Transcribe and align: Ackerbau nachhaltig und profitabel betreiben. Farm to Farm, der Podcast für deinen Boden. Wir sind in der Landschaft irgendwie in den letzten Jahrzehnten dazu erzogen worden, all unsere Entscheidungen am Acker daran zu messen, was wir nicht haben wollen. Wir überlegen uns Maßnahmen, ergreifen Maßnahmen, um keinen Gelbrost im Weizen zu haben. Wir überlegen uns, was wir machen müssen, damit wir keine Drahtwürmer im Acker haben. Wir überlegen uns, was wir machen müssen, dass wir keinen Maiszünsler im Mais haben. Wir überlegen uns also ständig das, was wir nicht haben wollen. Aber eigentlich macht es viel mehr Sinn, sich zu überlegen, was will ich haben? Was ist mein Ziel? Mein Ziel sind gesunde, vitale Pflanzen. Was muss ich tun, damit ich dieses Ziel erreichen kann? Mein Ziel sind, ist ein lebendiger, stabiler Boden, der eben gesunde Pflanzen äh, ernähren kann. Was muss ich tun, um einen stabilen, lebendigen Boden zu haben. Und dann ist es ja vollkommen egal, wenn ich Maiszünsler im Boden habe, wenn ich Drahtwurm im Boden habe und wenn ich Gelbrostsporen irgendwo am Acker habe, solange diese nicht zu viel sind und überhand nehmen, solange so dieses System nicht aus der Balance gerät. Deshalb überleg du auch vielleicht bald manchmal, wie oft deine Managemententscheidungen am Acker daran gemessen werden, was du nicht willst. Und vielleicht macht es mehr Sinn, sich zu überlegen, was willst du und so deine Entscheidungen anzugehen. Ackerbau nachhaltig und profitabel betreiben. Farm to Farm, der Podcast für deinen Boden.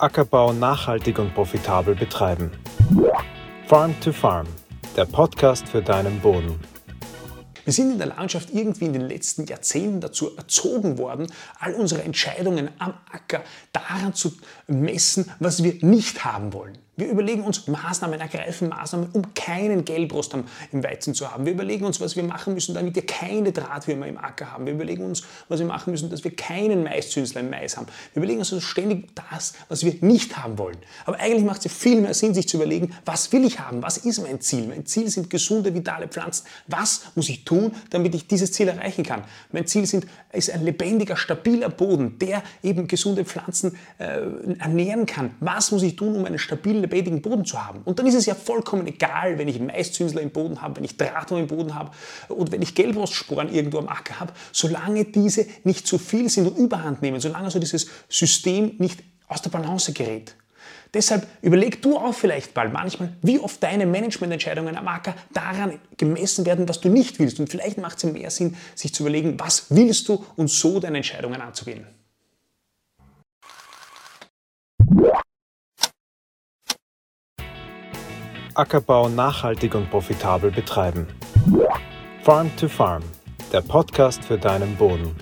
Ackerbau 0.00 0.52
nachhaltig 0.52 1.18
und 1.18 1.34
profitabel 1.34 1.96
betreiben. 1.96 2.52
Farm 3.66 3.98
to 4.00 4.12
Farm, 4.12 4.46
der 4.96 5.04
Podcast 5.04 5.68
für 5.68 5.82
deinen 5.82 6.20
Boden. 6.20 6.60
Wir 7.64 7.72
sind 7.72 7.90
in 7.90 7.98
der 7.98 8.06
Landschaft 8.06 8.50
irgendwie 8.54 8.86
in 8.86 8.92
den 8.92 9.08
letzten 9.08 9.44
Jahrzehnten 9.44 10.00
dazu 10.00 10.36
erzogen 10.36 10.98
worden, 10.98 11.26
all 11.58 11.74
unsere 11.74 12.02
Entscheidungen 12.04 12.70
am 12.78 12.94
Acker 13.10 13.42
daran 13.72 14.14
zu 14.14 14.32
messen, 14.68 15.30
was 15.40 15.62
wir 15.64 15.74
nicht 15.84 16.24
haben 16.24 16.52
wollen. 16.52 16.78
Wir 16.98 17.06
überlegen 17.06 17.44
uns 17.44 17.68
Maßnahmen, 17.68 18.18
ergreifen 18.18 18.70
Maßnahmen, 18.70 19.10
um 19.12 19.32
keinen 19.32 19.84
Gelbrost 19.84 20.34
im 20.72 20.82
Weizen 20.82 21.14
zu 21.14 21.32
haben. 21.32 21.46
Wir 21.46 21.52
überlegen 21.52 21.84
uns, 21.84 22.00
was 22.00 22.16
wir 22.16 22.24
machen 22.24 22.54
müssen, 22.54 22.74
damit 22.74 22.96
wir 22.96 23.06
keine 23.06 23.52
Drahtwürmer 23.52 24.08
im 24.08 24.18
Acker 24.18 24.50
haben. 24.50 24.66
Wir 24.66 24.72
überlegen 24.72 25.04
uns, 25.04 25.22
was 25.48 25.60
wir 25.60 25.66
machen 25.66 25.92
müssen, 25.92 26.10
dass 26.10 26.24
wir 26.24 26.34
keinen 26.34 26.82
Maiszünsler 26.82 27.42
im 27.42 27.50
Mais 27.50 27.76
haben. 27.76 27.86
Wir 28.14 28.22
überlegen 28.22 28.40
uns 28.40 28.52
also 28.52 28.66
ständig 28.66 29.14
das, 29.14 29.54
was 29.68 29.84
wir 29.84 29.94
nicht 30.00 30.36
haben 30.38 30.58
wollen. 30.58 30.76
Aber 31.06 31.20
eigentlich 31.20 31.44
macht 31.44 31.64
es 31.64 31.72
viel 31.72 32.00
mehr 32.00 32.14
Sinn, 32.14 32.34
sich 32.34 32.48
zu 32.48 32.56
überlegen, 32.56 32.92
was 33.04 33.32
will 33.32 33.44
ich 33.44 33.60
haben? 33.60 33.80
Was 33.80 33.98
ist 33.98 34.20
mein 34.20 34.40
Ziel? 34.40 34.66
Mein 34.66 34.84
Ziel 34.84 35.08
sind 35.08 35.30
gesunde, 35.30 35.72
vitale 35.72 36.08
Pflanzen. 36.08 36.46
Was 36.66 37.02
muss 37.14 37.28
ich 37.28 37.44
tun, 37.44 37.70
damit 37.90 38.12
ich 38.16 38.26
dieses 38.26 38.50
Ziel 38.50 38.66
erreichen 38.66 39.04
kann? 39.04 39.22
Mein 39.52 39.68
Ziel 39.68 39.86
sind, 39.86 40.08
ist 40.32 40.50
ein 40.50 40.64
lebendiger, 40.64 41.16
stabiler 41.16 41.68
Boden, 41.68 42.18
der 42.18 42.42
eben 42.64 42.88
gesunde 42.88 43.24
Pflanzen 43.24 43.76
äh, 43.98 44.18
ernähren 44.58 45.06
kann. 45.06 45.36
Was 45.38 45.70
muss 45.70 45.84
ich 45.84 45.94
tun, 45.94 46.16
um 46.16 46.24
einen 46.24 46.40
stabilen, 46.40 46.87
lebendigen 46.88 47.22
Boden 47.22 47.44
zu 47.44 47.64
haben. 47.64 47.82
Und 47.84 47.98
dann 47.98 48.06
ist 48.06 48.14
es 48.14 48.26
ja 48.26 48.34
vollkommen 48.34 48.86
egal, 48.86 49.38
wenn 49.38 49.48
ich 49.48 49.60
Maiszünsler 49.60 50.20
im 50.20 50.30
Boden 50.30 50.60
habe, 50.62 50.76
wenn 50.76 50.84
ich 50.84 50.96
Drahtwurm 50.96 51.42
im 51.42 51.46
Boden 51.46 51.74
habe 51.74 51.90
und 52.28 52.52
wenn 52.52 52.62
ich 52.62 52.74
Gelbrostsporen 52.74 53.52
irgendwo 53.52 53.78
am 53.78 53.88
Acker 53.88 54.20
habe, 54.20 54.32
solange 54.52 55.04
diese 55.04 55.46
nicht 55.64 55.86
zu 55.86 55.98
viel 55.98 56.28
sind 56.28 56.46
und 56.46 56.56
überhand 56.56 57.02
nehmen, 57.02 57.20
solange 57.20 57.50
so 57.50 57.58
dieses 57.58 57.88
System 58.08 58.74
nicht 58.78 59.02
aus 59.28 59.42
der 59.42 59.50
Balance 59.50 59.92
gerät. 59.92 60.34
Deshalb 60.94 61.26
überleg 61.42 61.82
du 61.82 61.98
auch 61.98 62.14
vielleicht 62.14 62.54
bald 62.54 62.72
manchmal, 62.72 63.12
wie 63.20 63.38
oft 63.38 63.62
deine 63.62 63.84
Managemententscheidungen 63.84 64.76
am 64.76 64.88
Acker 64.88 65.14
daran 65.34 65.78
gemessen 65.98 66.46
werden, 66.46 66.66
was 66.68 66.80
du 66.80 66.88
nicht 66.88 67.18
willst. 67.18 67.38
Und 67.40 67.50
vielleicht 67.50 67.76
macht 67.76 67.98
es 67.98 68.04
mehr 68.04 68.30
Sinn, 68.30 68.56
sich 68.74 68.94
zu 68.94 69.02
überlegen, 69.02 69.38
was 69.38 69.66
willst 69.68 70.08
du 70.08 70.24
und 70.36 70.48
so 70.48 70.80
deine 70.80 70.98
Entscheidungen 70.98 71.42
anzugehen. 71.42 71.86
Ackerbau 78.58 79.08
nachhaltig 79.08 79.76
und 79.76 79.88
profitabel 79.88 80.50
betreiben. 80.50 81.06
Farm 82.24 82.50
to 82.56 82.66
Farm, 82.66 83.04
der 83.52 83.60
Podcast 83.60 84.24
für 84.24 84.36
deinen 84.36 84.74
Boden. 84.74 85.14